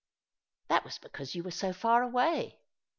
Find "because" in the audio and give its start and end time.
0.97-1.35